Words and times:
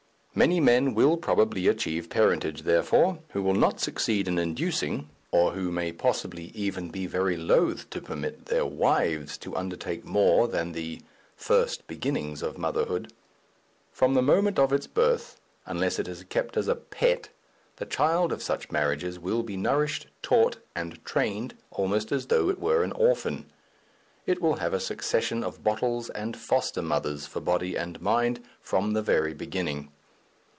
Many 0.33 0.61
men 0.61 0.93
will 0.95 1.17
probably 1.17 1.67
achieve 1.67 2.09
parentage, 2.09 2.61
therefore, 2.61 3.19
who 3.31 3.43
will 3.43 3.53
not 3.53 3.81
succeed 3.81 4.29
in 4.29 4.39
inducing, 4.39 5.09
or 5.29 5.51
who 5.51 5.73
may 5.73 5.91
possibly 5.91 6.45
even 6.55 6.89
be 6.89 7.05
very 7.05 7.35
loth 7.35 7.89
to 7.89 7.99
permit, 8.01 8.45
their 8.45 8.65
wives 8.65 9.37
to 9.39 9.53
undertake 9.57 10.05
more 10.05 10.47
than 10.47 10.71
the 10.71 11.01
first 11.35 11.85
beginnings 11.85 12.41
of 12.41 12.57
motherhood. 12.57 13.11
From 13.91 14.13
the 14.13 14.21
moment 14.21 14.57
of 14.57 14.71
its 14.71 14.87
birth, 14.87 15.35
unless 15.65 15.99
it 15.99 16.07
is 16.07 16.23
kept 16.23 16.55
as 16.55 16.69
a 16.69 16.75
pet, 16.75 17.27
the 17.75 17.85
child 17.85 18.31
of 18.31 18.41
such 18.41 18.71
marriages 18.71 19.19
will 19.19 19.43
be 19.43 19.57
nourished, 19.57 20.07
taught, 20.21 20.55
and 20.73 21.03
trained 21.03 21.55
almost 21.71 22.09
as 22.13 22.27
though 22.27 22.47
it 22.47 22.57
were 22.57 22.83
an 22.83 22.93
orphan, 22.93 23.51
it 24.25 24.41
will 24.41 24.55
have 24.55 24.73
a 24.73 24.79
succession 24.79 25.43
of 25.43 25.61
bottles 25.61 26.09
and 26.11 26.37
foster 26.37 26.81
mothers 26.81 27.25
for 27.25 27.41
body 27.41 27.75
and 27.75 27.99
mind 28.01 28.39
from 28.61 28.93
the 28.93 29.01
very 29.01 29.33
beginning. 29.33 29.91